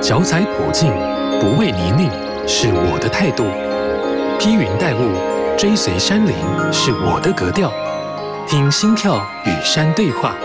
[0.00, 0.92] 脚踩普径，
[1.40, 2.08] 不畏泥泞，
[2.46, 3.44] 是我的态度；
[4.38, 5.10] 披云戴雾，
[5.56, 6.34] 追随山林，
[6.72, 7.72] 是我的格调。
[8.46, 10.36] 听心跳与山对话，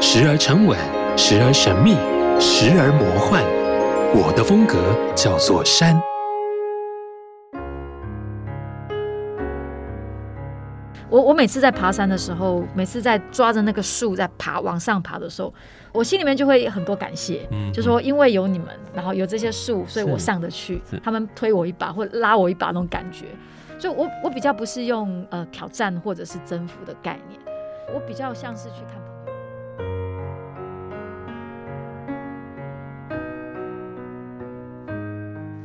[0.00, 0.76] 时而沉稳，
[1.16, 1.94] 时而神秘，
[2.40, 3.42] 时而魔幻。
[4.12, 4.76] 我的风格
[5.14, 5.98] 叫做山。
[11.08, 15.52] 我我每次在爬山的时候，每次在抓着那个树在爬往上爬的时候，
[15.92, 23.26] 我心里面就会很多感谢，嗯，就说因为有你们，然后有这些树，所以我上得去，他们推我一把或拉我一把那种感觉。
[23.78, 27.40] 就我我比较不是用呃挑战或者是征服的概念，
[27.94, 29.05] 我比较像是去看。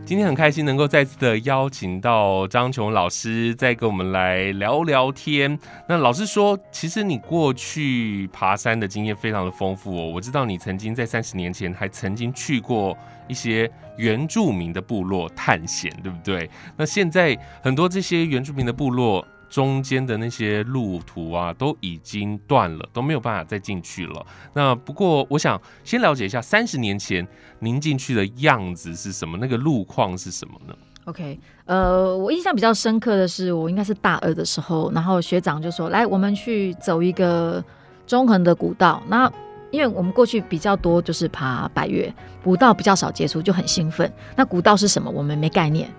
[0.04, 5.58] 今天很开心能够再次的邀请到张琼老师，再跟我们来聊聊天。
[5.88, 10.12] 那老师说，其实你过去爬山的经验非常的丰富哦。
[10.14, 12.98] 我知道你曾经在三十年前还曾经去过
[13.30, 16.49] 一些原住民的部落探险，对不对？
[16.76, 19.26] 那现在很多这些原住民的部落。
[19.52, 24.26] 中间的那些路途啊，都已经断了，都没有办法再进去了。
[24.54, 27.27] 那不过，我想先了解一下，三十年前
[27.60, 29.38] 您进去的样子是什么？
[29.38, 37.62] 那个路况是什么呢？OK，呃，我印象比较深刻的是，我应该是大二的时候，然后学长就说：“来，我们去走一个
[38.08, 39.30] 中横的古道。”那
[39.71, 44.10] 因为我们过去比较多就是爬百越，古道比较少接触，就很兴奋。
[44.36, 45.12] 那古道是什么？
[45.12, 45.91] 我们没概念。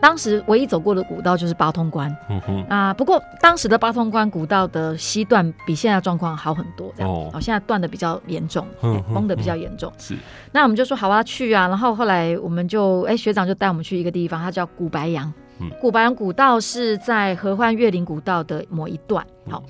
[0.00, 2.62] 当时唯一走过的古道就是八通关，嗯哼。
[2.68, 8.66] 啊，不过当时的八通关古道的西段比现在状况好很多，这样哦，现在断的比较严重，
[9.14, 10.14] 崩的比较严重，是。
[10.52, 19.62] 那我们就说好啊，去啊，然后后来我们就哎、欸，学长就带我们去一个地方，它叫古白杨，嗯，古白杨古道是在合欢月林古道的某一段，好，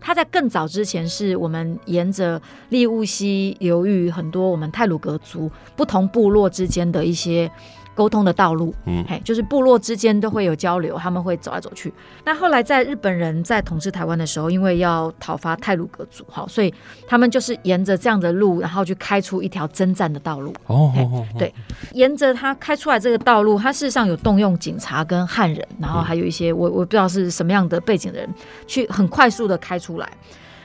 [0.00, 7.50] 它在更早之前是我们沿着利物西流域很多我们泰鲁格族不同部落之间的一些。
[7.94, 11.92] 沟通的道路，嗯，嘿，就是部落之间都会有交流，他们会走来走去。
[12.24, 16.72] 那后来在日本人在统治台湾的时候，因为要讨伐泰鲁格族，哈，所以
[17.06, 20.54] 他们就是沿着这样的路，然后去开出一条征战的道路。
[20.66, 20.92] 哦，
[21.38, 21.52] 对，
[21.92, 28.28] 沿着他开出来这个道路，他事实上有动用警察跟汉人，然后还有一些我我不知道是什么样的背景的人，
[28.66, 30.08] 去很快速的开出来。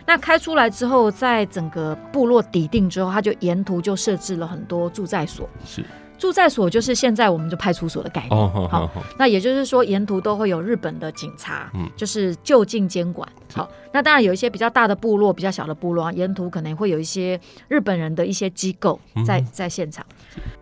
[0.06, 5.50] 那开出来之后，在整个部落抵定之后，他就沿途就设置了很多住宅所。
[5.66, 5.84] 是。
[6.18, 20.06] 驻在所就是现在我们就派出所的概念，好、oh, oh, oh, oh.，那也就是说沿途都会有日本的警察，嗯，就是就近监管，好，那当然有一些比较大的部落、比较小的部落，沿途可能会有一些日本人的一些机构在在现场。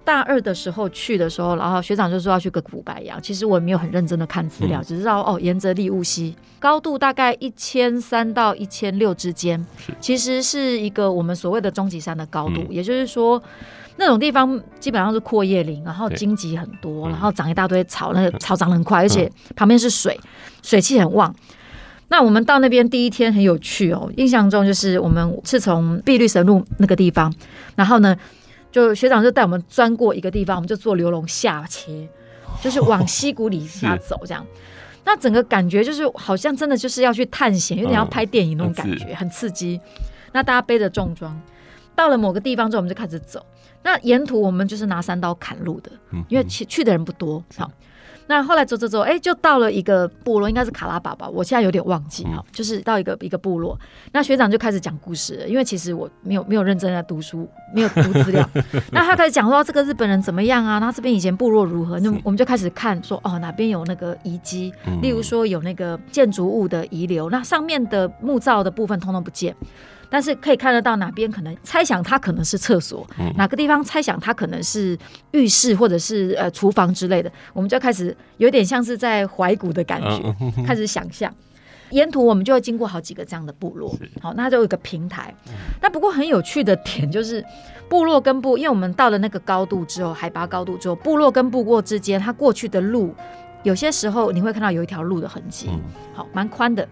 [0.03, 9.65] 大二的时候去的时候，然后学长就说要去个古白杨，其实我也没有很认真的看资料，只知道哦，沿着利物溪，高度大概一千三到一千六之间，
[9.99, 13.41] 其实是一个我们所谓的终极山的高度，也就是说。
[13.97, 20.19] 那种地方基本上是阔叶林，然后荆棘很多，然后长一大堆草，那个草长得很快，而且旁边是水，
[20.61, 21.33] 水汽很旺。
[22.09, 27.33] 那我们到那边第一天很有趣哦，印象中就是我们是从碧绿神路那个地方，
[27.75, 28.15] 然后呢，
[28.71, 32.07] 就学长就带我们钻过一个地方，我们就坐流龙下切，
[32.61, 34.45] 就是往溪谷里下 走这样。
[35.03, 39.79] 那整个感觉就是好像真的就是要去探险，有点要拍电影那种感觉，很刺激。
[40.31, 41.39] 那大家背着重装，
[41.95, 43.43] 到了某个地方之后，我们就开始走。
[43.85, 45.91] 那沿途我们就是拿三刀砍路的，
[46.27, 47.43] 因为去去的人不多。
[47.55, 47.69] 好，
[48.25, 52.23] 那后来走走走，哎，就到了一个部落，应该是卡拉巴吧，我现在有点忘记。
[52.23, 53.79] 哈，就是到一个一个部落，
[54.11, 58.49] 那学长就开始讲故事了，因为其实我没有没有认真在读书，没有读资料。
[58.91, 60.79] 那他开始讲说这个日本人怎么样啊？
[60.79, 61.99] 那这边以前部落如何？
[61.99, 69.55] 那我们就开始看说哦，哪边有那个遗迹，例如说有那个建筑物的遗留，那上面的木造的部分通通不见。
[70.09, 74.97] 但是可以看得到哪边可能猜想它可能是厕所，嗯，哪个地方猜想它可能是
[75.31, 80.35] 浴室或者是呃厨房之类的，我们就开始有点像是在怀古的感觉，
[80.65, 81.33] 开始想象。
[81.91, 85.33] 沿途我们就会经过好几个这样的部落，好，那就有一个平台。
[85.79, 87.45] 那不过很有趣的点就是，
[87.87, 93.13] 部落跟部，因为我们到了那个高度之后，海拔高度之后，部落跟部落之间，它过去的路，
[93.61, 95.69] 有些时候你会看到有一条路的痕迹，
[96.15, 96.85] 好，蛮宽的。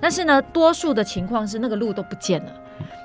[0.00, 2.52] 但是呢，多数的情况是那个路都不见了。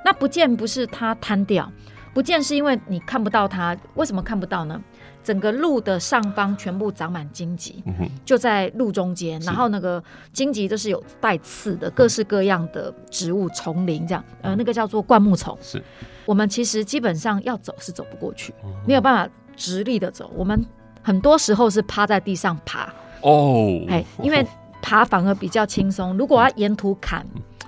[0.04, 1.72] 那不见不是它瘫掉，
[2.14, 3.78] 不见是因为你看不到它。
[3.94, 4.82] 为什么看不到呢？
[5.24, 7.84] 整个路的上方全部长满荆棘，
[8.26, 9.40] 就在路中间。
[9.42, 10.04] 然后那个
[10.34, 14.26] 荆棘都是有带刺的，各式各样的植物丛林这样。
[14.42, 15.56] 呃，那个叫做灌木丛。
[15.62, 15.82] 是。
[16.26, 18.52] 我们其实基本上要走是走不过去，
[18.88, 20.32] 没有办法直立的走。
[20.36, 20.66] 我们
[21.04, 22.92] 很多时候是趴在地上爬。
[23.22, 23.80] 哦。
[23.88, 24.44] 哎，因为。
[24.82, 27.26] 爬反而比较轻松，如果要沿途砍，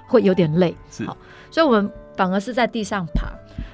[0.07, 0.75] 会有点累。
[0.89, 1.15] 是，好，
[1.51, 3.27] 所以我们反而是在地上爬。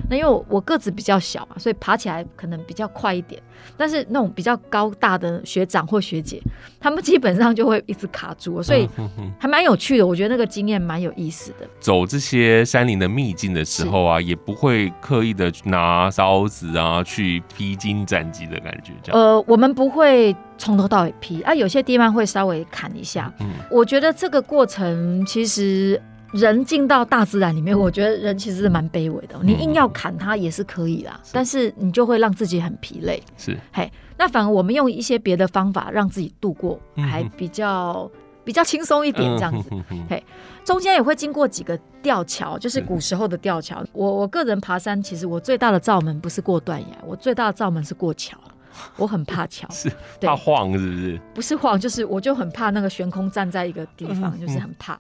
[0.09, 3.41] 那因为我，我个子比较小嘛，所以爬起来可能比较快一点。
[3.77, 6.41] 但是那种比较高大的学长或学姐，
[6.79, 8.89] 他们基本上就会一直卡住，所以
[9.37, 10.07] 还蛮有趣的。
[10.07, 11.67] 我觉得那个经验蛮有意思的。
[11.79, 19.21] 走这些山林的秘境的时候啊，也不会刻意的拿刀子啊去披荆斩棘的感觉，这样。
[19.21, 23.31] 呃，我们不会从头到尾劈啊，有些地方会稍微砍一下。
[23.39, 26.01] 嗯，我觉得这个过程其实。
[26.31, 29.39] 人进到大自然里面，我觉得人其实是蛮卑微的。
[29.41, 33.21] 你硬要砍它也是可以啦，但是你就会让自己很疲累。
[33.37, 38.09] 是，嘿，那反而我们用一些别的方法让自己度过，还比较
[38.43, 39.69] 比较轻松一点这样子。
[40.09, 40.23] 嘿，
[40.63, 43.83] 中间也会经过几个吊桥，就是古时候的吊桥。
[43.91, 48.37] 我我个人爬山，其实我最大的罩门不是过断崖，我最大的罩门是过桥。
[48.95, 49.91] 我很怕桥，是
[50.21, 51.21] 怕晃是不是？
[51.33, 54.97] 不是晃，就是我就很怕那个悬空站在一个地方，就是很怕。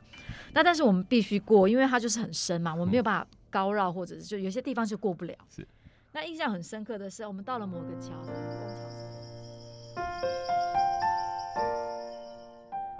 [0.59, 5.33] 那但是我们必须过，因为它就是很深嘛，我们没有办法高绕，或者是就有些地方就过不了。
[5.49, 5.65] 是。
[6.11, 8.11] 那印象很深刻的是，我们到了某个桥。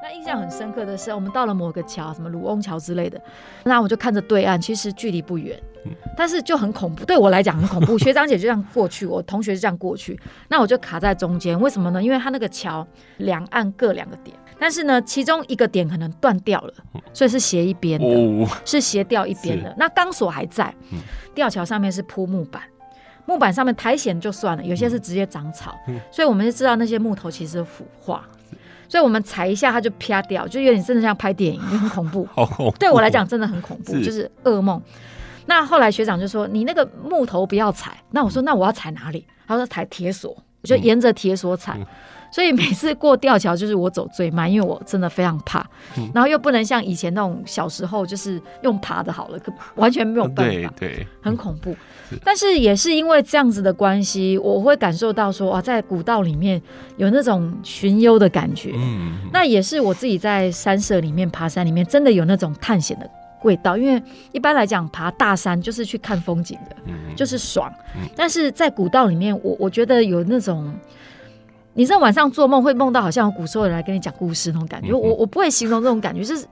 [0.02, 3.22] 那印象很深刻的是，我们到了某个桥，什么卢翁桥之类的。
[3.64, 5.62] 那我就看着对岸，其实距离不远，
[6.16, 7.06] 但是就很恐怖。
[7.06, 7.98] 对我来讲很恐怖。
[8.00, 11.60] 学长姐就这样过去，我同学就这样过去，那我就卡在中间。
[11.60, 12.02] 为什么呢？
[12.02, 12.88] 因为它那个桥
[13.18, 14.36] 两岸各两个点。
[14.62, 16.74] 但是呢，其中一个点可能断掉了，
[17.14, 19.74] 所以是斜一边的，哦、是斜掉一边的。
[19.78, 20.76] 那钢索还在，
[21.34, 22.62] 吊桥上面是铺木板，
[23.26, 28.28] 木板上面苔藓就算了，有些是直接长草，嗯、所以我们就知道那些木头其实腐化，
[28.90, 32.28] 所以我们踩一下它就啪掉，就有点真的像拍电影，也很恐怖。
[32.36, 34.82] 好恐怖，对我来讲真的很恐怖，是就是噩梦。
[35.46, 40.32] 那后来学长就说：“你那个木头不要踩。”那我说：“那我要踩哪里？”他说：“踩铁索。”
[40.62, 41.76] 我就沿着铁索踩。
[41.78, 41.88] 嗯嗯
[42.32, 51.72] 所以每次过吊桥就是我走最慢，因为我真的非常怕，嗯、然后又不能像以前那种小时候就是用爬的好了，可完全没有办法，对对，很恐怖。
[51.72, 51.78] 是
[52.24, 56.62] 但是也是因为这样子的关系，我会感受到说哇，在古道里面
[56.98, 58.72] 有那种寻幽的感觉。
[58.76, 63.10] 嗯，那也是我自己在山舍里面爬山里面真的有那种探险的
[63.44, 64.02] 味道，因为
[64.32, 67.72] 一般来讲爬大山就是去看风景的，嗯、就是爽。
[67.96, 70.74] 嗯、但是在古道里面，我我觉得有那种。
[71.76, 76.46] 你在晚上做梦会梦到好像有古时候人来跟你讲故事那种感觉，嗯、我我不会形容这种感觉，就是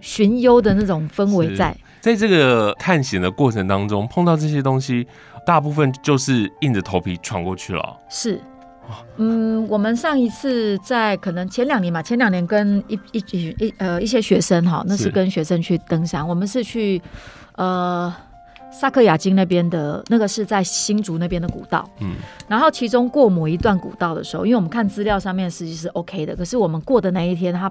[0.00, 1.76] 寻幽的那种氛围在。
[2.02, 5.06] 在这个探险的过程当中，碰到这些东西，
[5.46, 7.96] 大部分就是硬着头皮闯过去了。
[8.08, 8.40] 是，
[9.18, 13.24] 嗯，我们上一次在可能前两年吧，前两年跟一一
[13.58, 17.00] 一呃一些学生哈，那是跟学生去登山，我们是去
[17.54, 18.12] 呃。
[18.74, 22.14] 萨克亚金那边的那个是在新竹那边的古道，嗯，
[22.48, 27.70] 然后其中过某一段古道的时候，因为我们看资料上面实际是 OK 的，可是我们过的那一天它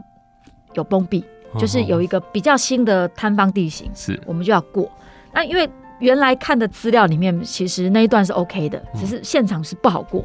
[0.75, 1.25] 有崩壁，
[1.57, 4.89] 就是有一个比较新的坍方地形，是，我们就要过。
[5.33, 5.69] 那因为
[5.99, 10.23] 原来看的资料里面，其实那一段是 OK 的，只是现场是不好过，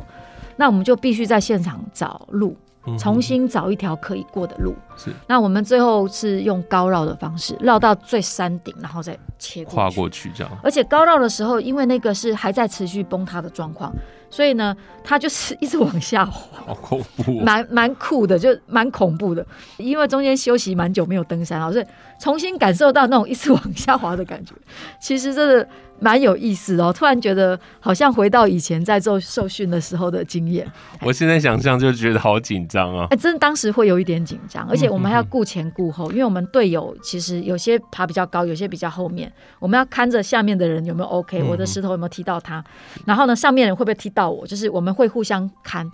[0.56, 2.56] 那我们就必须在现场找路。
[3.00, 4.72] 重新找一条可以过的路。
[4.96, 5.10] 是。
[5.26, 10.58] 那我们最后是用高绕的方式绕到最山顶，然后再切过去跨过去这样。
[10.62, 13.92] 而且高绕的时候，因为那个是还在持续崩塌的状况，
[14.36, 19.44] 所以呢，他就是一直往下滑，好恐怖，蛮蛮酷的，就蛮恐怖的。
[19.78, 21.86] 因为中间休息蛮久没有登山，所以
[22.18, 24.54] 重新感受到那种一直往下滑的感觉，
[25.00, 25.68] 其实真的。
[25.98, 30.70] 蛮有意思哦，突然觉得好像回到以前在做受训的时候的经验。
[31.00, 33.06] 我现在想象就觉得好紧张啊！
[33.10, 42.62] 哎，真的当时会有一点紧张，而且我们还要顾前顾后，因为我们队友其实有些爬比较高，有些比较后面，我们要看着下面的人有没有 OK，我的石头有没有踢到他，
[43.06, 45.90] 然后呢，上面人会不会踢到我，就是我们会互相看。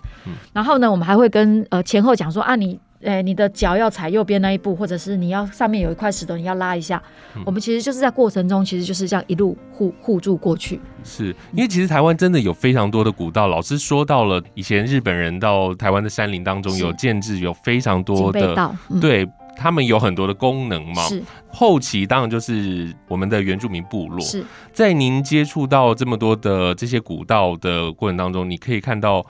[0.51, 2.77] 然后呢，我们还会跟呃前后讲说啊你。
[3.05, 7.01] 哎，你的脚要踩右边那一步，或者是你要上面有一块石头，你要拉一下。
[7.35, 10.79] 嗯、我们其实就是在过程中，其实就是这样一路互互助过去。
[11.03, 21.01] 是因为其实台湾真的有非常多的古道，老师说到了以前日本人到台湾的山林当中有建制有非常多的道，嗯、对他们有很多的功能嘛。
[21.03, 24.19] 是后期当然就是我们的原住民部落。
[24.21, 29.25] 是在您接触到这么多的这些古道的过程当中，你可以看到。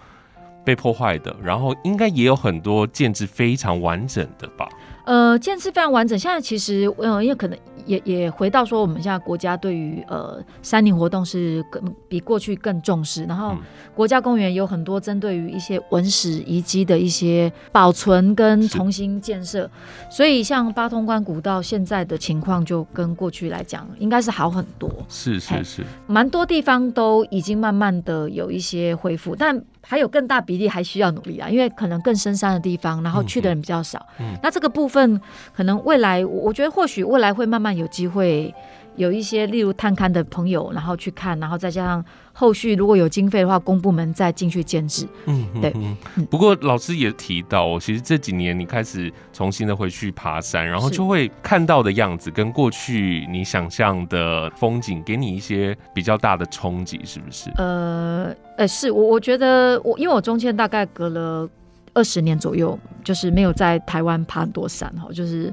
[0.63, 4.70] 被破坏的，然后应该也有很多建制非常完整的吧？
[5.05, 6.17] 呃，建制非常完整。
[6.17, 13.25] 现在其实，呃，因为可能也也回到说，我们现在国家对于呃山林活动是更比过去更重视。
[13.25, 13.53] 然后
[13.93, 19.70] 国家公园有很多针对于一些文史遗迹的一些保存跟重新建设，
[20.10, 24.89] 所以像八通关古道现在的情况就跟过去来讲应该是好很多。
[25.10, 29.62] 是是是，蛮多地方都已经慢慢的有一些恢复，但。
[29.86, 34.04] 还有更大比例还需要努力啊，因为可能更深山的地方，然后去的人比较少。
[34.20, 35.20] 嗯，嗯，那这个部分
[35.54, 38.54] 可能未来，我觉得或许未来会慢慢有机会
[38.96, 45.08] 有一些例如探勘的朋友，然后去看，然后再加上后续如果有经费的话，公部门再进去建制。
[45.26, 45.74] 嗯，对。
[45.76, 57.50] 嗯、不过老师也提到，其实这几年你开始重新的回去爬山，然后就会看到的样子跟过去你想象的风景，给你一些比较大的冲击，是不是？
[57.56, 61.50] 呃，呃，是我我觉得我因为我中间大概隔了
[61.94, 65.52] 二十年左右，就是没有在台湾爬很多山哈，就是。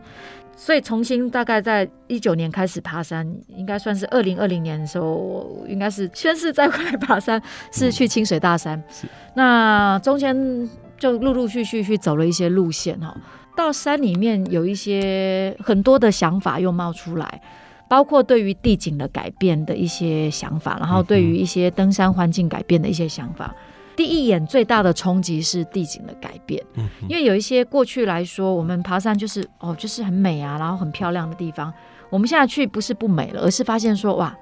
[0.60, 7.40] 所以重新大概在一九年开始爬山，应该算是二零二零年的时候，我应该是宣誓再回来爬山，
[7.72, 8.78] 是去清水大山。
[8.78, 9.08] 嗯、是。
[9.34, 13.16] 那中间就陆陆续续去走了一些路线哈，
[13.56, 17.40] 到山里面有一些很多的想法又冒出来，
[17.88, 23.54] 包括对于地景的改变的一些想法，然后对于一些登山环境改变的一些想法。
[23.96, 26.64] 第一眼最大的冲击是地景的改变，
[27.08, 31.72] 因为有一些过去来说，我们爬山就是哦，就是很美啊，然后很漂亮的地方。
[32.08, 34.36] 我们现在去不是不美了，而是发现说哇，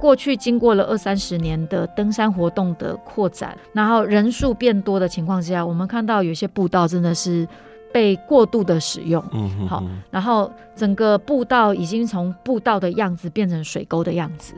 [0.00, 7.46] 过去经过了二三十年的登山活动的扩展，然后人数变多的情况之下，我们看到有些步道真的是。
[7.94, 14.52] 被过度的使用，嗯哼哼，好，然后整个步道已经从步道的样子变成水沟的样子，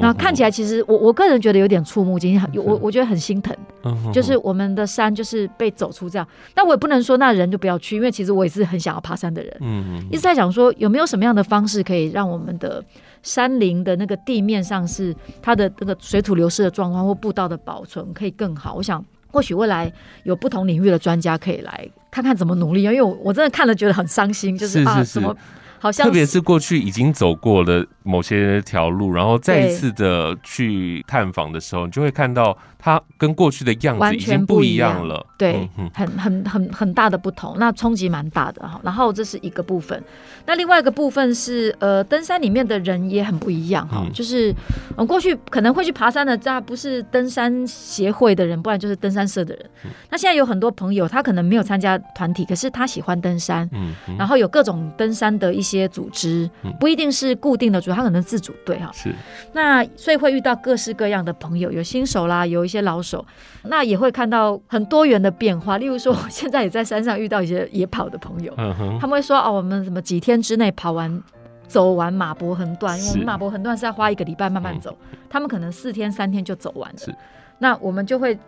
[0.00, 10.02] 那看起来其实我我个人觉得有点触目惊心，嗯、我我觉得很心疼，嗯哼哼，就是我们的山就是被走出这样，但我也不能说那人就不要去，因为其实我也是很想要爬山的人，嗯。
[10.10, 12.82] 一直在想说有没有什么样的方式可以让我们的
[13.22, 19.04] 山林的那个地面上是它的那个水土流失的状况或步道的保存可以更好，我想。
[19.30, 19.92] 或许未来
[20.22, 25.36] 有不同领域的专家可以来看看怎么努力啊，因为我我真的看了觉得很伤心，就是啊，怎么
[25.80, 32.56] 好像特别是过去已经走过了某些条路，然后再一次的去探访的时候，你就会看到。
[32.80, 38.80] 它跟过去的样子已经不一样了，对，嗯、很很很很大的不同，那冲击蛮大的哈。
[38.84, 40.00] 然后这是一个部分，
[40.46, 44.54] 那另外一个部分是呃，登山里面的人也很不一样哈，嗯、就是
[44.96, 49.70] 嗯，过去可能会去爬山的，这不是登山协会的人，不然就是登山社的人。
[49.84, 56.48] 嗯、那现在有很多朋友，他可能没有参加团体，可是他喜欢登山，嗯，嗯然后有各种登山的一些组织，
[56.78, 58.88] 不一定是固定的组织，他可能自主队哈。
[58.92, 59.12] 是，
[59.52, 62.68] 那所以会遇到各式各样的朋友，有新手啦，有。
[62.68, 63.24] 一些老手，
[63.62, 65.78] 那也会看到很多元的变化。
[65.78, 71.22] 例如说，我现在也在山上遇到一些野跑的朋友，嗯、他们会说：“哦，我们什么几天之内跑完、
[71.66, 72.94] 走完马博横断？
[72.98, 76.98] 因为我们马博横断是要花一个礼拜慢慢走，嗯、他们可能四天、三天就走完了。
[76.98, 77.14] 是
[77.58, 78.38] 那我们就会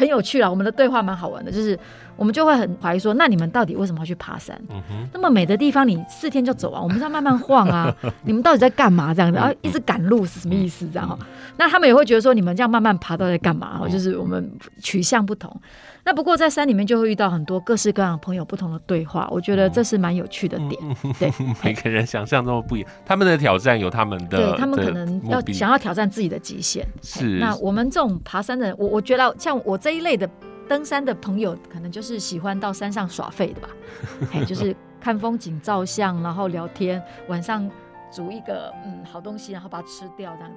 [0.00, 0.48] 很有趣啦。
[0.48, 1.78] 我们的对话蛮好玩的，就是
[2.16, 4.58] 我们就会很怀疑说：那你们到底为什么要去爬山？
[4.70, 7.94] 嗯、那么美的地方，你四天就走完，我们是要慢慢晃啊？
[8.24, 9.12] 你们到底在干嘛？
[9.12, 10.88] 这样子啊，一直赶路是什么意思？
[10.92, 11.18] 这样哈？”
[11.58, 13.80] 那他们也会觉得说，你们这样慢慢爬到底在干嘛？
[13.88, 14.50] 就是我们
[14.82, 15.54] 取向不同。
[16.04, 20.96] 那不过在山里面就会遇到很多各式各样的朋友，不同的对话，我觉得这是蛮有趣的点。
[21.18, 26.86] 对，每个人想象中不一样，他们的挑战有他们的，对他们可能要想要挑战自己的极限。
[27.02, 27.38] 是。
[27.38, 30.28] 那我们这种爬山的人，我我觉得像我这一类的
[30.68, 33.68] 登山的朋友，可能就是喜欢到山上耍废的吧。
[34.32, 37.70] 哎，就是看风景、照相，然后聊天，晚上
[38.10, 40.56] 煮一个嗯好东西，然后把它吃掉这样子。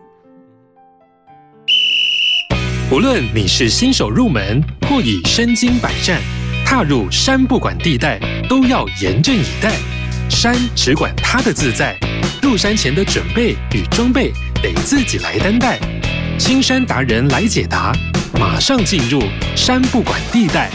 [2.93, 6.21] 无论你是新手入门，或已身经百战，
[6.63, 9.73] 踏入山不管地带，都要严阵以待。
[10.29, 11.97] 山只管它的自在，
[12.43, 14.31] 入山前的准备与装备
[14.61, 15.79] 得自己来担待。
[16.37, 17.91] 青山达人来解答，
[18.39, 19.23] 马上进入
[19.55, 20.69] 山不管地带。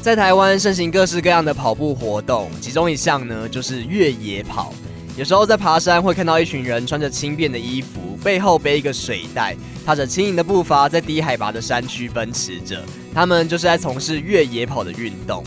[0.00, 4.72] 在台湾盛行各式各样的跑步活动，其中一项呢就是越野跑。
[5.16, 12.82] 有时候在爬山会看到一群人穿着轻便的衣服，背后背一个水袋，踏着轻盈的步伐在低海拔的山区奔驰着。
[13.12, 15.44] 他们就是在从事越野跑的运动。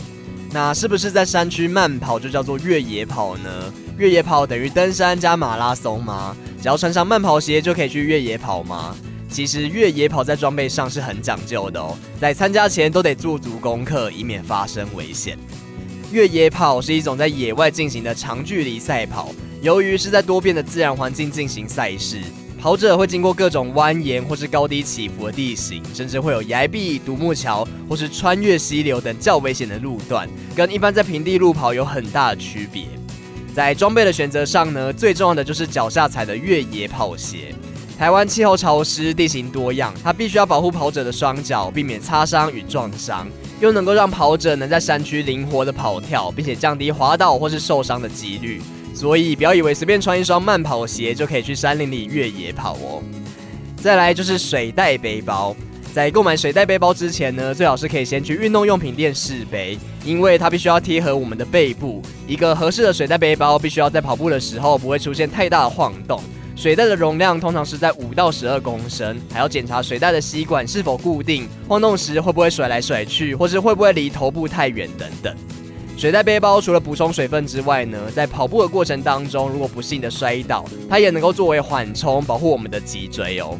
[0.52, 3.50] 那是不是在山区慢跑就叫做越野跑呢？
[3.98, 6.36] 越野跑等于登山加马拉松吗？
[6.62, 8.94] 只要穿上慢跑鞋就可以去越野跑吗？
[9.28, 15.36] 其实越野跑在装备上是很讲究的哦，在参加前都得做足功课，以免发生危险。
[16.12, 19.34] 越野跑是一种在野外进行的长距离赛跑。
[19.64, 22.20] 由于是在多变的自然环境进行赛事，
[22.60, 32.84] 跑者会经过各种蜿蜒或是高低起伏的地形，甚至会有崖壁、独木桥或是穿越溪流等较危险的路段，跟一般在平地路跑有很大的区别。
[33.54, 37.54] 在装备的选择上呢，最重要的就是脚下踩的越野跑鞋。
[37.96, 43.26] 台湾气候潮湿，地形多样，它必须要保护跑者的双脚，避免擦伤与撞伤，
[43.62, 48.60] 又能够让跑者能在山区灵活的跑跳，并且降低滑倒或是受伤的几率。
[48.94, 53.02] 所以不要以为随便穿一双慢跑鞋就可以去山林里越野跑哦。
[53.76, 55.54] 再来就是水袋背包，
[55.92, 62.00] 在购买水袋背包之前呢，最好是可以先去运动用品店试背，因为它必须要贴合我们的背部。
[62.26, 66.22] 一个合适的水袋背包必须要在跑步的时候不会出现太大的晃动。
[66.56, 75.36] 水袋的容量通常是在五到十二公升，还要检查水袋的吸管是否固定，晃动时会不会甩来甩去，或是会不会离头部太远等等。
[75.96, 83.56] 水袋背包除了补充水分之外呢，在跑步的过程当中，如果不幸的摔倒，它也能够作为缓冲，保护我们的脊椎哦。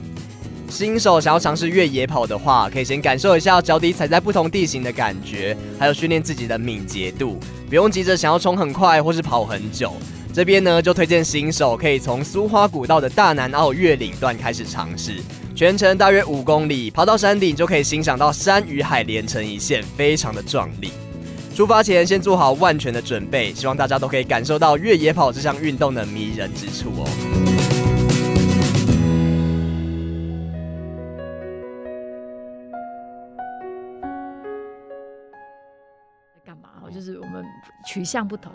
[0.69, 7.39] 新手想要尝试越野跑的话，可以先感受一下脚底踩在不同地形的感觉，还有训练自己的敏捷度，
[7.69, 9.93] 不用急着想要冲很快或是跑很久。
[10.33, 15.23] 这边呢，就推荐新手可以从苏花古道的大南澳越岭段开始尝试，
[15.55, 20.91] 全程大约五公里，跑到山顶就可以欣赏到山与海连成一线，非常的壮丽。
[21.55, 27.07] 出发前先做好万全的准备，希望大家都可以感受到越野跑这项运动的迷人之处哦。
[36.45, 36.71] 干嘛？
[36.93, 37.45] 就是我们
[37.87, 38.53] 取向不同。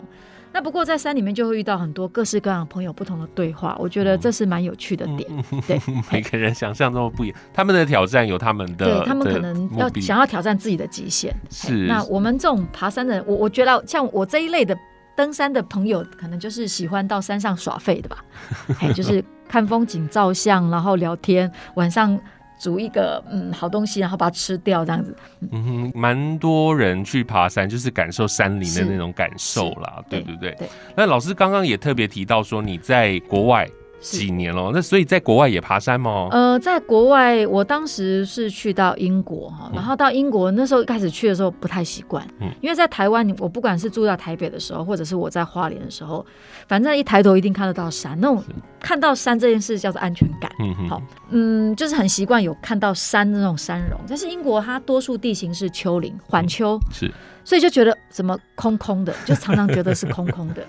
[0.52, 5.28] 那不过在山里面就会遇到很多各式各样的朋友，不同的对话，我觉得这是蛮有趣的点。
[5.66, 5.80] 对，
[6.12, 11.34] 每个人想象中不一样，他们的挑战有他们的，对他们可能要想要挑战自己的极限。
[11.50, 14.76] 是，那我们这种爬山的人，我我觉得像我这一类的
[15.16, 18.24] 登山的朋友，可能就是喜欢到山上耍废的吧，
[18.80, 22.18] 哎，就是看风景、照相，然后聊天，晚上。
[22.60, 25.16] 煮一个嗯好东西，然后把它吃掉，这样子。
[25.50, 30.50] 嗯哼，蛮多人去爬山，就是感受山林的那种感受啦，对不对？
[30.50, 30.54] 对。
[30.58, 33.68] 对，那老师刚刚也特别提到说，你在国外。
[34.00, 36.28] 几年了，那所以在国外也爬山吗？
[36.30, 46.24] 呃，在国外，我当时是去到英国哈，然后到英国那时候开始去的时候不太习惯，嗯，因为在台湾，我不管是住在台北的时候，或者是我在花莲的时候，
[46.66, 48.42] 反正一抬头一定看得到山，那种
[48.80, 57.10] 看到山这件事叫做安全感，嗯哼，好，嗯，就是很习惯有看到山的那种山容，但是英国它多数地形是丘陵缓丘，是，
[57.44, 60.62] 所以就觉得怎么空空的，就常常觉得是空空的。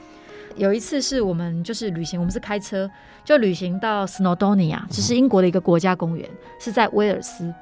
[0.55, 2.89] 有一次是我们就是旅行，我们是开车
[3.23, 6.29] 就旅行到 Snowdonia，这是英国的一个国家公园，
[6.59, 7.53] 是在威尔斯。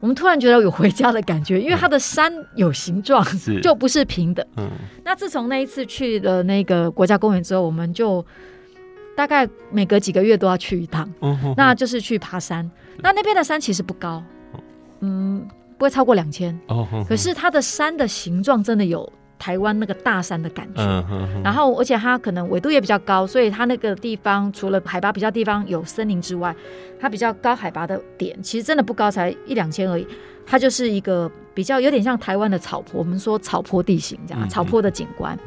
[0.00, 3.24] 我们突然觉得有回家的感觉，因为它的山有形状，
[3.62, 4.46] 就不是平的。
[4.56, 4.70] 嗯。
[5.02, 8.24] 那自从那一次去了那个国家公园之后，我们就
[9.16, 11.12] 大概每隔几个月都要去一趟。
[11.20, 11.54] 嗯。
[11.56, 12.70] 那就是去爬山。
[12.98, 14.22] 那那边的山其实不高，
[15.00, 15.44] 嗯，
[15.76, 16.56] 不会超过两千。
[16.68, 16.86] 哦。
[17.08, 19.12] 可是它的山的形状真的有。
[19.38, 20.82] 台湾那个大山的感觉，
[21.44, 26.54] 然后而且它可能纬度也比较高，所以它那个地方除了海拔比较地方有森林之外，
[27.00, 30.06] 它比较高海拔的点其实真的不高，才一两千而已。
[30.44, 35.38] 它就是一个比较有点像台湾的草坡，我们说草坡地形这样，草坡的景观。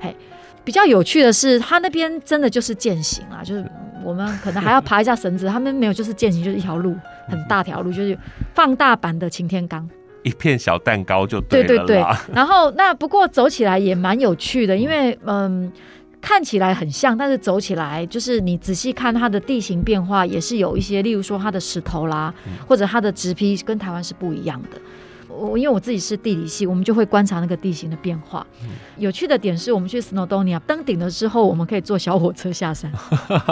[0.00, 0.14] 嘿，
[0.62, 3.64] 比较有趣的是，它那边真的就是健行啊，就是
[4.04, 6.94] 我们可能还要爬一下绳子，他们没有，就是健行，就是一条路
[7.26, 8.16] 很大条路，就是
[8.54, 9.88] 放大版的擎天岗。
[10.22, 11.66] 一片小蛋糕就对了。
[11.66, 15.70] 对对对，然后那不过走起来也蛮有趣的，因为嗯，
[16.20, 22.34] 看起来很像，但是走起来就是你仔细看它的地形变化也是有一些，例如说它的石头啦，
[22.68, 24.80] 或者它的植批跟台湾是不一样的。
[25.28, 28.46] 我因为我自己是地理系，我们就会观察那个地形的变化。
[28.98, 32.92] 有趣的点是我们去 Snowdonia 登顶了之后，我们可以坐小火车下山，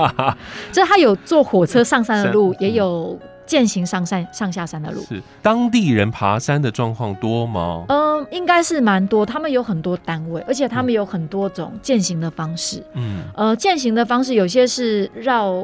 [0.70, 3.18] 就是它有坐火车上山的路，也有。
[3.48, 7.86] 健行上山上下山的路，是当地人爬山的状况多吗？
[7.88, 9.24] 嗯，应该是蛮多。
[9.24, 12.84] 他们有很多单位，而且他们有很多种践行的方式。
[12.92, 15.54] 嗯，呃，践行的方式有些是绕，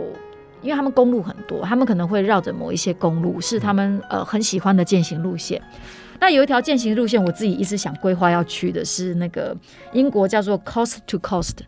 [0.62, 5.60] 因为他们公路很多，他们可能会绕着某一些公路，是他们呃很喜欢的践行路线。
[6.18, 9.54] 那有一条践行路线，我自己一直想规划要去的是那个
[9.92, 11.58] 英国叫做 Coast to Coast，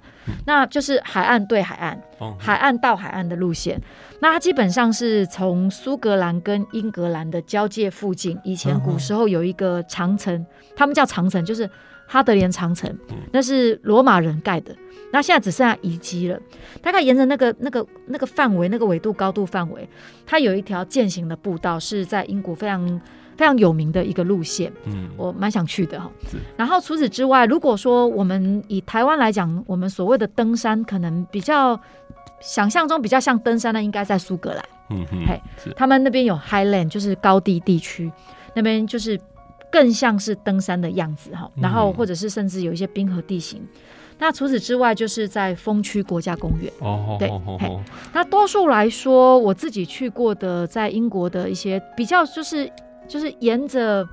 [0.46, 2.00] 那就是海岸对海岸，
[2.38, 3.80] 海岸到海岸的路线。
[4.20, 11.68] 那它基本上是从苏格兰跟英格兰的交界附近，以前古时候有一个长城，他们叫长城，就是
[12.06, 12.92] 哈德连长城，
[13.32, 14.74] 那是罗马人盖的。
[15.12, 16.38] 那现在只剩下遗迹了。
[16.82, 19.88] 大概沿着那个那个那个范围，那个纬度高度范围，
[20.26, 23.00] 它有一条践行的步道，是在英国非常
[23.36, 24.72] 非常有名的一个路线。
[24.84, 26.10] 嗯，我蛮想去的哈。
[26.56, 31.78] 然后除此之外，如果说我们以台湾来讲，我们所谓的登山，可能比较。
[32.38, 34.62] 想象中比较像登山的，应该在苏格兰。
[34.90, 35.40] 嗯哼，嘿，
[35.74, 38.12] 他们那边有 Highland，就是高地地区，
[38.54, 39.18] 那边就是
[39.72, 41.50] 更像是登山的样子哈。
[41.56, 43.60] 然后或者是甚至有一些冰河地形。
[43.62, 43.68] 嗯、
[44.18, 46.70] 那除此之外，就是在风区国家公园。
[46.80, 47.26] 哦，对，
[47.58, 47.74] 嘿，
[48.12, 52.70] 那多数来说，我自己去过的，在英国的一些比较，就是
[53.06, 54.06] 就是沿着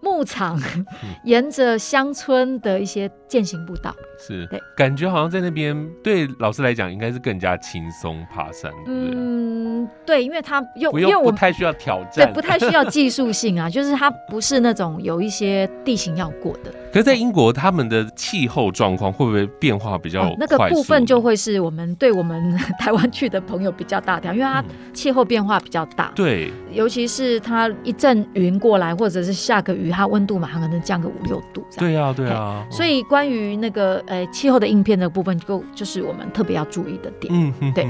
[0.00, 0.58] 牧场，
[1.24, 9.10] 沿着乡村的一些践行步道，是，对，感觉好像在那边对老师来讲应该是更加轻松爬山，对不对？
[9.14, 16.72] 嗯，对，因为它又因为我不太需要挑战，对，不太需要技术性啊， 就是它不是那种有一些地形要过的。
[16.90, 24.64] 可是，在英国，他们的气候状况会不会变化比较那个部分就会是我们对我们 台湾去的朋友比较大条，因为它
[24.94, 26.10] 气候变化比较大。
[26.14, 31.78] 对，尤其是它一阵云过来，或者是下个雨，它温度马上可能降个五六度这样。
[31.78, 32.66] 对啊，对啊。
[32.70, 37.32] 所以关于那个呃气候的应变的部分，就就是我们特别要注意的点。
[37.34, 37.86] 嗯哼，对。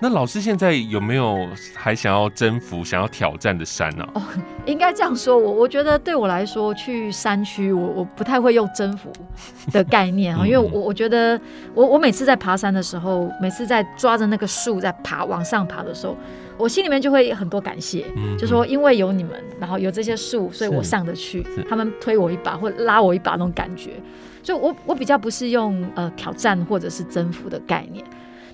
[0.00, 4.08] 那老师现在有没有还想要征服、想要挑战的山呢？
[4.14, 4.22] 哦，
[4.64, 9.12] 应该这样说，我我觉得对我来说，去山区，我我不太会用征服
[9.72, 11.40] 的概念啊， 因为我我觉得，
[11.74, 16.16] 我我每次在爬山的时候，每次在抓着那个树在爬往上爬的时候，
[16.56, 18.04] 我心里面就会很多感谢，
[18.38, 23.90] 就说因为有你们，然后有这些树，所以我上得去，他们推我一把或拉我一把那种感觉，
[24.44, 28.04] 就我我比较不是用呃挑战或者是征服的概念。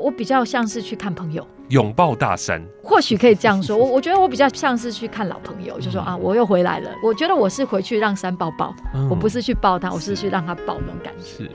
[0.04, 3.74] 我比较像是去看朋友，拥抱大山，或许可以这样说。
[3.78, 6.90] 我我觉得我比较像是去看老朋友，就说啊，我又回来了。
[7.02, 11.44] 我觉得我是回去让山抱抱，嗯、我不是去抱他，我是去让他抱那种感觉。
[11.44, 11.50] 是。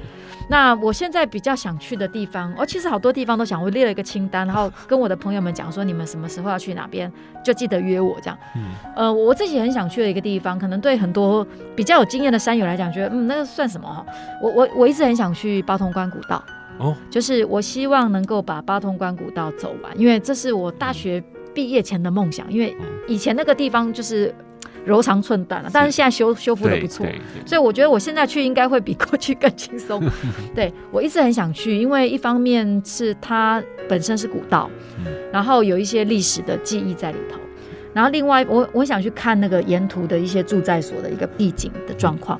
[0.49, 7.11] 那我现在比较想去的地方，哦其实好多地方都想，我列了一个清单，然后跟我的朋友们讲说，你们什么时候要去哪边，
[7.45, 8.37] 就记得约我这样。
[8.55, 8.63] 嗯。
[8.95, 14.03] 呃，我自己很想去的一个地方，可能对很多比较有经验的山友来讲，觉得嗯，那个算什么哈？
[14.41, 16.43] 我我我一直很想去八通关古道。
[16.79, 21.21] 哦，就是我希望能够把八通关古道走完，因为这是我大学
[21.53, 22.51] 毕业前的梦想。
[22.51, 22.75] 因为
[23.07, 24.33] 以前那个地方就是
[24.85, 27.05] 柔肠寸断了，但是现在修修复的不错，
[27.45, 30.01] 所以我觉得我现在去应该会比过去更轻松。
[30.55, 34.69] 对，我一直很想去，因为一方面是它本身是古道，
[35.33, 37.37] 然后有一些历史的记忆在里头，
[37.93, 42.39] 然后另外我我想去看那个沿途的一些住宅所的一个地景的状况。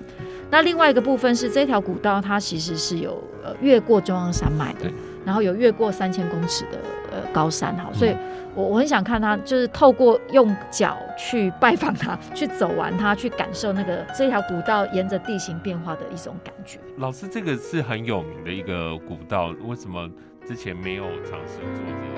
[0.51, 4.91] 那另外一个部分是这条古道，它其实是有呃越过中央山脉的，
[5.23, 6.79] 然后有越过三千公尺的
[7.11, 8.15] 呃高山，哈，所以
[8.55, 16.79] 我我很想看它，就是透过用脚去拜访它，去走完它，去感受那个这条古道沿着地形变化的一种感觉。
[16.97, 20.09] 老师，这个是很有名的一个古道，为什么
[20.47, 22.15] 之前没有尝试做这件事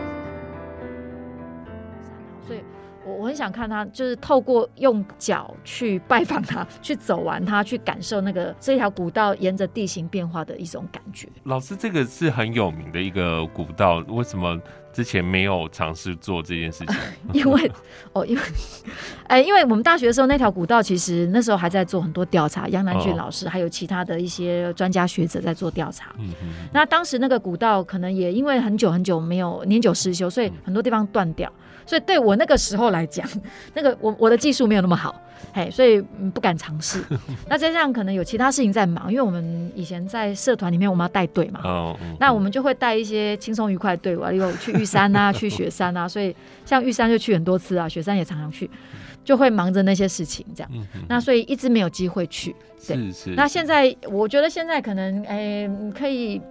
[2.44, 2.48] 情？
[2.48, 2.60] 所以。
[3.06, 11.28] 我我很想看他，就是透过用脚去拜访他，去走完他，去感受那个这条古道沿着地形变化的一种感觉。
[11.44, 14.60] 老师，这个是很有名的一个古道，为什么
[14.94, 16.96] 之前没有尝试做这件事情？
[17.34, 17.72] 因为
[18.14, 18.42] 哦，因为
[19.28, 26.14] 哎、欸，因为我们大学的时候那条古道，其实那时候还在做很多调查，杨南俊老师、哦、还有其他的一些专家学者在做调查。
[26.20, 26.50] 嗯嗯。
[26.74, 31.52] 那当时那个古道可能也因为很久很久没有年久失修，所以很多地方断掉。
[31.86, 33.28] 所以对我那个时候来讲，
[33.74, 35.20] 那个我我的技术没有那么好，
[35.54, 36.02] 嘿，所以
[36.34, 37.04] 不敢尝试。
[37.50, 48.70] 那加上可能有其他事情在忙，因为我们以前在社团里面我们要带队嘛，哦，那我们就会带一些轻松愉快的队伍，例如去玉山啊， 去雪山啊，所以像玉山就去很多次啊，雪山也常常去，
[49.24, 50.72] 就会忙着那些事情这样。
[51.08, 52.56] 那所以一直没有机会去。
[52.88, 53.30] 对，是是。
[53.32, 56.42] 那现在我觉得现在可能哎可以。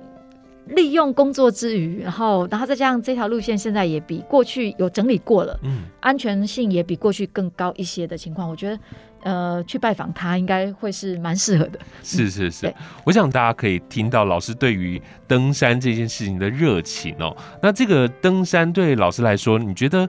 [0.71, 8.79] 利用工作之余，然后，然后再加上这条路线现在也比过去有整理过了，嗯，安全性也比过去更高一些的情况，我觉得，
[9.23, 11.79] 呃，去拜访他应该会是蛮适合的。
[12.03, 17.37] 是是是，我想大家可以听到老师对于登山这件事情的热情哦。
[17.63, 20.09] 那这个登山对老师来说，你觉得？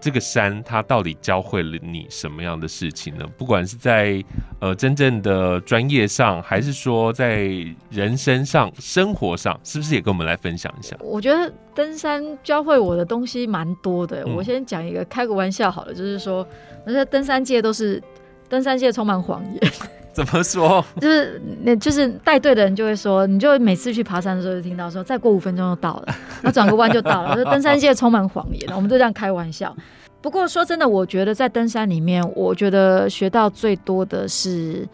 [0.00, 3.26] 这个山它到底教会了你什么样的事情呢？
[3.36, 4.24] 不管是在
[4.60, 7.50] 呃真正的专业上，还是说在
[7.90, 10.96] 人生上、生活上，是不是也跟我们来分享一下？
[11.00, 14.24] 我觉得登山教会我的东西蛮多的。
[14.24, 16.46] 嗯、我先讲一个，开个玩笑好了，就是说，
[16.86, 18.02] 我觉得登山界都是
[18.48, 19.72] 登山界充满谎言。
[20.14, 20.84] 怎么说？
[21.00, 26.04] 就是那，就是带队的人就会说，你就每次去爬山的时候就听到说，再过五分钟就到了，
[26.42, 27.36] 然后转个弯就到了。
[27.36, 29.74] 就登山界充满谎言，我们都这样开玩笑。
[30.20, 34.86] 不过说真的，我觉得在登山里面，我觉得学到最多的是，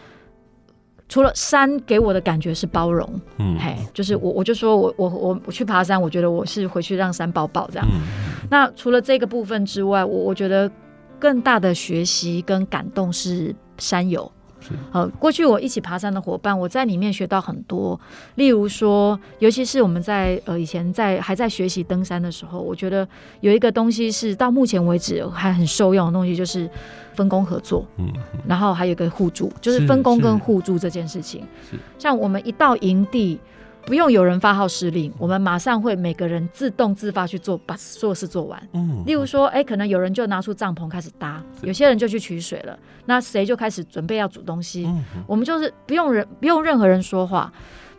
[1.09, 7.89] 除了山给我的感觉是包容，嗯，嘿，就是我我就说我我我我去爬山，我觉得我是回去让山抱抱这样。
[7.91, 8.03] 嗯、
[8.49, 10.71] 那除了这个部分之外，我我觉得
[11.19, 14.31] 更大的学习跟感动是山友。
[14.91, 17.99] 好，过去我一起爬山的伙伴，我在里面学到很多。
[18.37, 23.07] 例如说，尤其是我们在呃以前在还在学习登山的时候，我觉得
[23.41, 26.69] 有一个东西是到目前为止还很受用的东西，就是
[27.15, 27.87] 分工合作。
[27.99, 28.13] 嗯，
[28.47, 31.43] 然后还有一个互助，就是分工跟互助这件事情。
[31.71, 33.39] 是，像我们一到营地，
[33.87, 38.61] 不用有人发号施令，我们马上会每个人自动自发去做，把所有事做完。
[38.73, 44.87] 嗯，例如说，哎，可能有人就拿出帐篷开始搭，有些人就去取水了，那谁就开始准备要煮东西。
[44.87, 47.53] 嗯，我们就是不用人，不用任何人说话，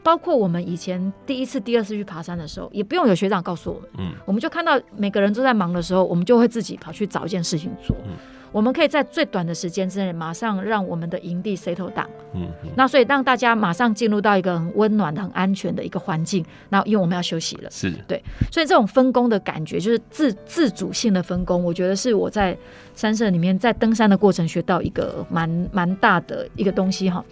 [0.03, 7.95] 包括我们以前第一次、第二次去爬山的时候，也不用有学长告诉我们，嗯，我们就看到每个人都在忙的时候，我们就会自己跑去找一件事情做。
[8.05, 8.13] 嗯
[8.57, 12.07] 我们可以在最短的时间之内，马上让我们的营地 settle down。
[12.33, 16.43] 嗯，那所以让大家马上进入到一个很温暖的、很安全的一个环境。
[16.69, 18.19] 那因为我们要休息了，是对，
[18.51, 22.57] 所以这种分工的感觉，就是自自主性的分工，我觉得是我在
[22.95, 27.23] 山社里面在登山的过程学到一个蛮蛮大的一个东西哈。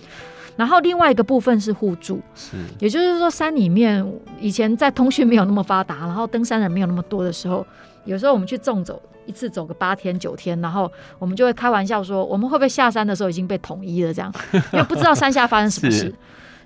[0.55, 4.05] 然后另外一个部分是互助，是，也就是说山里面
[4.39, 7.65] 以前在通讯没有那么发达，然后登山人没有那么多的时候，
[8.05, 9.01] 有时候我们去纵走。
[9.27, 14.13] 一次走个八天九天，然后我们就会开玩笑说，我们会不会下山的时候已经被统一了？
[14.13, 14.31] 这样，
[14.71, 16.13] 因为不知道山下发生什么事，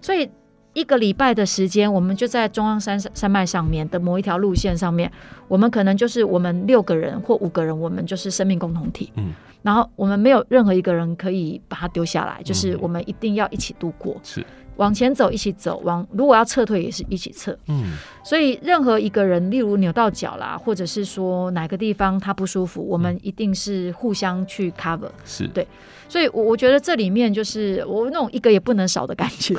[0.02, 0.30] 所以
[0.73, 5.10] 一个礼拜的时间，我们就在中央山山脉上面的某一条路线上面，
[5.47, 9.10] 我们可能就是我们六个人或五个人，我们就是生命共同体。
[9.15, 14.15] 嗯，然后我们没有任何一个人可以把它丢下来，就是我们一定要一起度过。
[14.24, 14.45] 是。
[14.78, 17.54] 往前走，一起走；往如果要撤退，也是一起撤。
[17.67, 25.10] 嗯，所以任何一个人，例如扭到脚啦，或者是说哪个地方他不舒服，我们一定是互相去 cover。
[25.26, 25.67] 是对，
[26.08, 29.54] 所以，我我觉得这里面就是 我那种一个也不能少的感觉。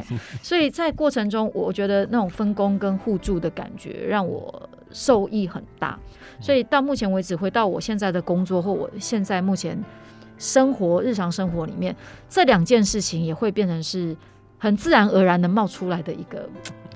[0.44, 5.98] 所以在过程中，我觉得那种分工跟互助的感觉让我受益很大。
[6.40, 9.78] 所以到目前为止，回到我现在的工作或我现在目前
[10.38, 11.94] 生活日常生活里面，
[12.28, 14.16] 这两件事情也会变成是。
[14.58, 16.48] 很自然而然的冒出来的一个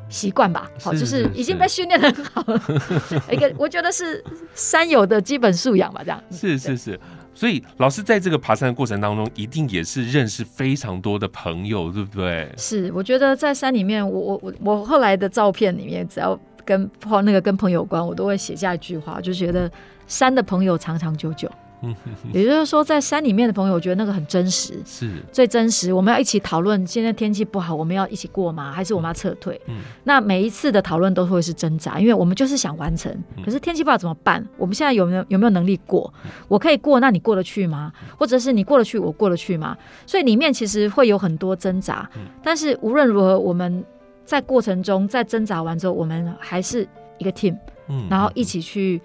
[0.09, 2.61] 习惯吧，好，就是已经被训练得很好了。
[3.31, 6.25] 一个我觉得是山友的基本素养吧，这样。
[6.33, 6.99] 是是是，
[7.35, 12.51] 所以老师在这个爬山的过程当中，一定也是认识非常多的朋友，对不对？
[12.57, 16.35] 是，我觉得在山里面，我我我我后来的照片里面，只要
[16.71, 16.91] 跟
[17.25, 19.69] 那个跟朋友有关，我都会写下一句话，就觉得
[20.07, 21.51] 山的朋友长长久久。
[22.35, 25.95] 也就是说，在山里面的朋友，我觉得那个很真实，是最真实。
[25.95, 28.71] 我们要一起讨论，现在天气不好，我们要一起过吗？
[28.71, 29.59] 还是我们要撤退？
[29.67, 33.11] 嗯，那每一次的讨论都会是挣扎，因为我们就是想完成。
[33.43, 34.47] 可是天气不好怎么办？
[34.59, 36.13] 我们现在有没有有没有能力过？
[36.49, 37.91] 我可以过，那你过得去吗？
[38.19, 39.75] 或者是你过得去，我过得去吗？
[40.07, 42.07] 所以里面其实会有很多挣扎。
[42.45, 43.83] 但是无论如何，我们
[44.25, 46.87] 在过程中，在挣扎完之后，我们还是
[47.19, 47.57] 一个 team，
[47.89, 49.01] 嗯然后一起去。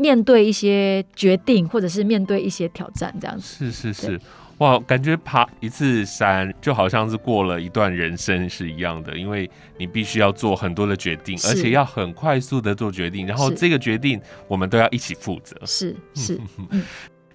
[0.00, 3.68] 面对一些决定，或者是面对一些挑战，这样子。
[3.68, 4.20] 是是是，
[4.58, 15.56] 哇，感觉爬一次山就好像是过了一段人生是一样的，因为你必须要做很多的决定，而且要很快速的做决定，然后这个决定我们都要一起负责。
[15.66, 16.40] 是是。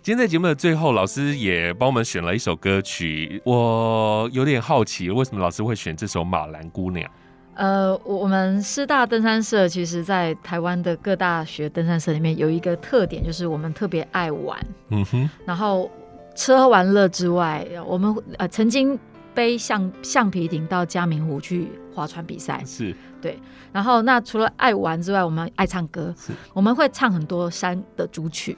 [0.03, 7.09] 今天在节目的最后，老师也帮我们选了一首歌曲，我有点好奇，为什么老师会选这首《马兰姑娘》？
[7.53, 14.59] 呃，我们师大登山社其实，在台湾的各大学登山社里面有一个特点，就是我们特别爱玩。
[14.89, 15.29] 嗯哼。
[15.45, 15.89] 然后
[16.35, 18.99] 吃喝玩乐之外，我们呃曾经
[19.33, 22.61] 背橡橡皮艇到嘉明湖去划船比赛。
[22.65, 22.93] 是。
[23.21, 23.39] 对。
[23.73, 26.13] 然后那除了爱玩之外，我们爱唱歌。
[26.17, 26.31] 是。
[26.53, 28.57] 我们会唱很多山的主曲。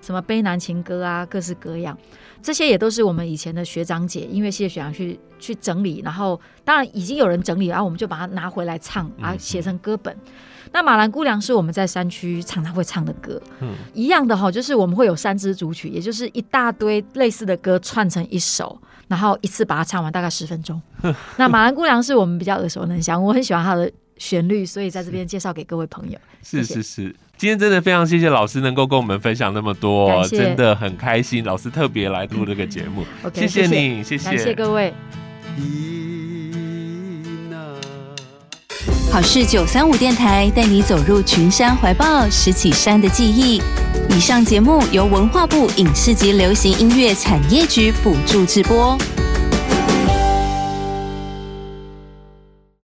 [0.00, 1.98] 什么悲南情歌啊，各式各样。
[2.40, 10.14] 这些也都是我们以前的学长姐、音乐系的学长去去整理，然后当然已经有人整理，然后我们就把它拿回来唱啊，写成歌本。
[10.14, 10.30] 嗯、
[10.70, 20.80] 那马兰姑娘是我们在山区常常会唱的歌，嗯，一样的哈，就是我们会有三支主曲，也就是一大堆类似的歌串成一首，然后一次把它唱完，大概十分钟。
[21.38, 26.18] 那马兰姑娘是我们比较耳熟能详，我很喜欢她的旋律，所以在这边介绍给各位朋友。
[26.42, 27.14] 是是是。
[27.36, 31.42] 今天真的非常谢谢老师能够跟我们分享那么多，真的很开心。
[31.44, 34.92] 老师特别来录这个节目， 谢谢你，谢谢，谢谢各位。
[39.10, 43.60] 好事九三五电台带你走入群山怀抱，拾起山的记忆。
[44.10, 48.98] 以上节目由文化部影视及流行音乐产业局补助直播。